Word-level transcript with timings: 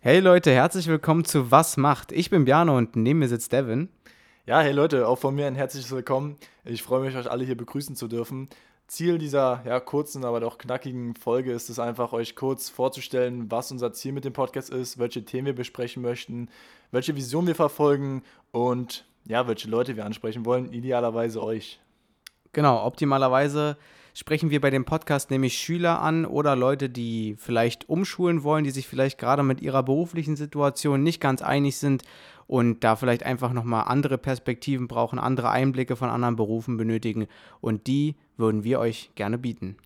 Hey 0.00 0.20
Leute, 0.20 0.52
herzlich 0.52 0.86
willkommen 0.86 1.24
zu 1.24 1.50
Was 1.50 1.76
macht? 1.76 2.12
Ich 2.12 2.30
bin 2.30 2.44
Bjano 2.44 2.78
und 2.78 2.94
neben 2.94 3.18
mir 3.18 3.26
sitzt 3.26 3.52
Devin. 3.52 3.88
Ja, 4.46 4.60
hey 4.60 4.70
Leute, 4.70 5.08
auch 5.08 5.18
von 5.18 5.34
mir 5.34 5.48
ein 5.48 5.56
herzliches 5.56 5.90
Willkommen. 5.90 6.36
Ich 6.64 6.84
freue 6.84 7.00
mich, 7.00 7.16
euch 7.16 7.28
alle 7.28 7.44
hier 7.44 7.56
begrüßen 7.56 7.96
zu 7.96 8.06
dürfen. 8.06 8.48
Ziel 8.86 9.18
dieser 9.18 9.60
ja, 9.66 9.80
kurzen, 9.80 10.24
aber 10.24 10.38
doch 10.38 10.56
knackigen 10.56 11.16
Folge 11.16 11.50
ist 11.50 11.68
es 11.68 11.80
einfach, 11.80 12.12
euch 12.12 12.36
kurz 12.36 12.68
vorzustellen, 12.68 13.50
was 13.50 13.72
unser 13.72 13.92
Ziel 13.92 14.12
mit 14.12 14.24
dem 14.24 14.32
Podcast 14.32 14.70
ist, 14.70 15.00
welche 15.00 15.24
Themen 15.24 15.46
wir 15.46 15.54
besprechen 15.56 16.00
möchten, 16.00 16.48
welche 16.92 17.16
Vision 17.16 17.48
wir 17.48 17.56
verfolgen 17.56 18.22
und 18.52 19.04
ja, 19.26 19.48
welche 19.48 19.68
Leute 19.68 19.96
wir 19.96 20.06
ansprechen 20.06 20.44
wollen, 20.44 20.72
idealerweise 20.72 21.42
euch. 21.42 21.80
Genau, 22.52 22.86
optimalerweise 22.86 23.76
sprechen 24.18 24.50
wir 24.50 24.60
bei 24.60 24.70
dem 24.70 24.84
Podcast 24.84 25.30
nämlich 25.30 25.56
Schüler 25.56 26.02
an 26.02 26.26
oder 26.26 26.56
Leute, 26.56 26.90
die 26.90 27.36
vielleicht 27.38 27.88
umschulen 27.88 28.42
wollen, 28.42 28.64
die 28.64 28.72
sich 28.72 28.88
vielleicht 28.88 29.16
gerade 29.16 29.44
mit 29.44 29.60
ihrer 29.60 29.84
beruflichen 29.84 30.34
Situation 30.34 31.04
nicht 31.04 31.20
ganz 31.20 31.40
einig 31.40 31.76
sind 31.76 32.02
und 32.48 32.82
da 32.82 32.96
vielleicht 32.96 33.22
einfach 33.22 33.52
nochmal 33.52 33.84
andere 33.86 34.18
Perspektiven 34.18 34.88
brauchen, 34.88 35.20
andere 35.20 35.50
Einblicke 35.50 35.94
von 35.94 36.10
anderen 36.10 36.34
Berufen 36.34 36.76
benötigen. 36.76 37.28
Und 37.60 37.86
die 37.86 38.16
würden 38.36 38.64
wir 38.64 38.80
euch 38.80 39.12
gerne 39.14 39.38
bieten. 39.38 39.76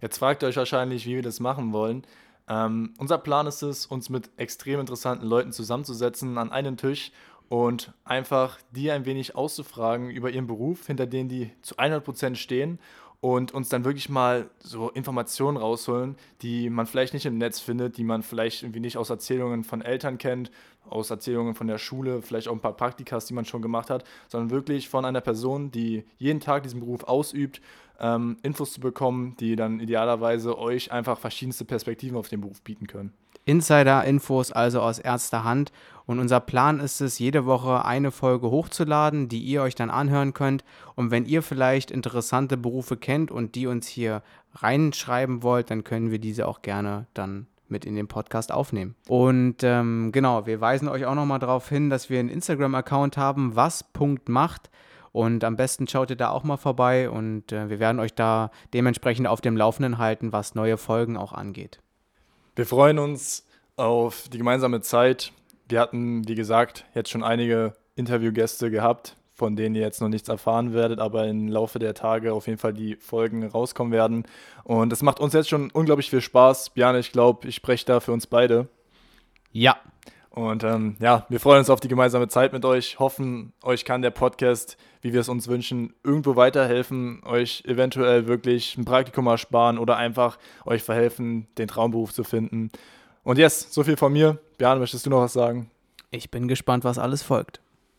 Jetzt 0.00 0.18
fragt 0.18 0.44
ihr 0.44 0.48
euch 0.48 0.56
wahrscheinlich, 0.56 1.04
wie 1.06 1.16
wir 1.16 1.22
das 1.22 1.40
machen 1.40 1.72
wollen. 1.72 2.04
Ähm, 2.48 2.94
unser 2.98 3.18
Plan 3.18 3.48
ist 3.48 3.62
es, 3.62 3.86
uns 3.86 4.08
mit 4.08 4.30
extrem 4.36 4.78
interessanten 4.78 5.26
Leuten 5.26 5.50
zusammenzusetzen 5.50 6.38
an 6.38 6.52
einen 6.52 6.76
Tisch 6.76 7.10
und 7.48 7.92
einfach 8.04 8.58
die 8.70 8.92
ein 8.92 9.04
wenig 9.04 9.34
auszufragen 9.34 10.10
über 10.10 10.30
ihren 10.30 10.46
Beruf, 10.46 10.86
hinter 10.86 11.06
dem 11.06 11.28
die 11.28 11.50
zu 11.62 11.74
100% 11.74 12.36
stehen 12.36 12.78
und 13.20 13.52
uns 13.52 13.68
dann 13.68 13.84
wirklich 13.84 14.08
mal 14.08 14.48
so 14.60 14.90
Informationen 14.90 15.58
rausholen, 15.58 16.16
die 16.40 16.70
man 16.70 16.86
vielleicht 16.86 17.12
nicht 17.12 17.26
im 17.26 17.36
Netz 17.36 17.60
findet, 17.60 17.98
die 17.98 18.04
man 18.04 18.22
vielleicht 18.22 18.62
irgendwie 18.62 18.80
nicht 18.80 18.96
aus 18.96 19.10
Erzählungen 19.10 19.62
von 19.62 19.82
Eltern 19.82 20.16
kennt, 20.16 20.50
aus 20.88 21.10
Erzählungen 21.10 21.54
von 21.54 21.66
der 21.66 21.78
Schule, 21.78 22.22
vielleicht 22.22 22.48
auch 22.48 22.52
ein 22.52 22.60
paar 22.60 22.76
Praktikas, 22.76 23.26
die 23.26 23.34
man 23.34 23.44
schon 23.44 23.60
gemacht 23.60 23.90
hat, 23.90 24.04
sondern 24.28 24.50
wirklich 24.50 24.88
von 24.88 25.04
einer 25.04 25.20
Person, 25.20 25.70
die 25.70 26.04
jeden 26.16 26.40
Tag 26.40 26.62
diesen 26.62 26.80
Beruf 26.80 27.04
ausübt, 27.04 27.60
ähm, 28.00 28.38
Infos 28.42 28.72
zu 28.72 28.80
bekommen, 28.80 29.36
die 29.38 29.54
dann 29.54 29.80
idealerweise 29.80 30.58
euch 30.58 30.90
einfach 30.90 31.18
verschiedenste 31.18 31.66
Perspektiven 31.66 32.16
auf 32.16 32.28
den 32.28 32.40
Beruf 32.40 32.62
bieten 32.62 32.86
können. 32.86 33.12
Insider-Infos 33.44 34.52
also 34.52 34.80
aus 34.80 34.98
erster 34.98 35.44
Hand. 35.44 35.72
Und 36.06 36.18
unser 36.18 36.40
Plan 36.40 36.80
ist 36.80 37.00
es, 37.00 37.18
jede 37.18 37.46
Woche 37.46 37.84
eine 37.84 38.10
Folge 38.10 38.50
hochzuladen, 38.50 39.28
die 39.28 39.40
ihr 39.40 39.62
euch 39.62 39.74
dann 39.74 39.90
anhören 39.90 40.34
könnt. 40.34 40.64
Und 40.96 41.10
wenn 41.10 41.24
ihr 41.24 41.42
vielleicht 41.42 41.90
interessante 41.90 42.56
Berufe 42.56 42.96
kennt 42.96 43.30
und 43.30 43.54
die 43.54 43.66
uns 43.66 43.86
hier 43.86 44.22
reinschreiben 44.54 45.42
wollt, 45.42 45.70
dann 45.70 45.84
können 45.84 46.10
wir 46.10 46.18
diese 46.18 46.48
auch 46.48 46.62
gerne 46.62 47.06
dann 47.14 47.46
mit 47.68 47.84
in 47.84 47.94
den 47.94 48.08
Podcast 48.08 48.50
aufnehmen. 48.52 48.96
Und 49.08 49.62
ähm, 49.62 50.10
genau, 50.12 50.46
wir 50.46 50.60
weisen 50.60 50.88
euch 50.88 51.06
auch 51.06 51.14
nochmal 51.14 51.38
darauf 51.38 51.68
hin, 51.68 51.90
dass 51.90 52.10
wir 52.10 52.18
einen 52.18 52.28
Instagram-Account 52.28 53.16
haben, 53.16 53.54
was.macht. 53.54 54.70
Und 55.12 55.44
am 55.44 55.56
besten 55.56 55.88
schaut 55.88 56.10
ihr 56.10 56.16
da 56.16 56.30
auch 56.30 56.44
mal 56.44 56.56
vorbei 56.56 57.10
und 57.10 57.52
äh, 57.52 57.68
wir 57.68 57.80
werden 57.80 57.98
euch 57.98 58.14
da 58.14 58.50
dementsprechend 58.74 59.26
auf 59.26 59.40
dem 59.40 59.56
Laufenden 59.56 59.98
halten, 59.98 60.32
was 60.32 60.54
neue 60.54 60.76
Folgen 60.76 61.16
auch 61.16 61.32
angeht. 61.32 61.80
Wir 62.60 62.66
freuen 62.66 62.98
uns 62.98 63.46
auf 63.76 64.28
die 64.30 64.36
gemeinsame 64.36 64.82
Zeit. 64.82 65.32
Wir 65.66 65.80
hatten, 65.80 66.28
wie 66.28 66.34
gesagt, 66.34 66.84
jetzt 66.94 67.08
schon 67.08 67.24
einige 67.24 67.72
Interviewgäste 67.96 68.70
gehabt, 68.70 69.16
von 69.32 69.56
denen 69.56 69.74
ihr 69.74 69.80
jetzt 69.80 70.02
noch 70.02 70.10
nichts 70.10 70.28
erfahren 70.28 70.74
werdet, 70.74 70.98
aber 70.98 71.26
im 71.26 71.48
Laufe 71.48 71.78
der 71.78 71.94
Tage 71.94 72.34
auf 72.34 72.46
jeden 72.48 72.58
Fall 72.58 72.74
die 72.74 72.96
Folgen 72.96 73.46
rauskommen 73.46 73.94
werden. 73.94 74.26
Und 74.62 74.92
es 74.92 75.00
macht 75.00 75.20
uns 75.20 75.32
jetzt 75.32 75.48
schon 75.48 75.70
unglaublich 75.70 76.10
viel 76.10 76.20
Spaß. 76.20 76.68
Björn, 76.74 76.96
ich 76.96 77.12
glaube, 77.12 77.48
ich 77.48 77.54
spreche 77.54 77.86
da 77.86 77.98
für 77.98 78.12
uns 78.12 78.26
beide. 78.26 78.68
Ja. 79.52 79.78
Und 80.30 80.62
ähm, 80.62 80.96
ja, 81.00 81.26
wir 81.28 81.40
freuen 81.40 81.58
uns 81.58 81.70
auf 81.70 81.80
die 81.80 81.88
gemeinsame 81.88 82.28
Zeit 82.28 82.52
mit 82.52 82.64
euch, 82.64 83.00
hoffen, 83.00 83.52
euch 83.64 83.84
kann 83.84 84.00
der 84.00 84.10
Podcast, 84.10 84.76
wie 85.00 85.12
wir 85.12 85.20
es 85.20 85.28
uns 85.28 85.48
wünschen, 85.48 85.92
irgendwo 86.04 86.36
weiterhelfen, 86.36 87.20
euch 87.24 87.64
eventuell 87.66 88.28
wirklich 88.28 88.78
ein 88.78 88.84
Praktikum 88.84 89.26
ersparen 89.26 89.76
oder 89.76 89.96
einfach 89.96 90.38
euch 90.64 90.84
verhelfen, 90.84 91.48
den 91.58 91.66
Traumberuf 91.66 92.14
zu 92.14 92.22
finden. 92.22 92.70
Und 93.24 93.38
yes, 93.38 93.72
so 93.72 93.82
viel 93.82 93.96
von 93.96 94.12
mir. 94.12 94.38
Björn, 94.56 94.78
möchtest 94.78 95.04
du 95.04 95.10
noch 95.10 95.20
was 95.20 95.32
sagen? 95.32 95.68
Ich 96.12 96.30
bin 96.30 96.46
gespannt, 96.46 96.84
was 96.84 96.98
alles 96.98 97.22
folgt. 97.22 97.60